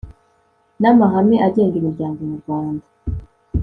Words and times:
n 0.81 0.83
amahame 0.91 1.35
agenga 1.47 1.75
imiryango 1.77 2.19
nyarwanda 2.29 2.85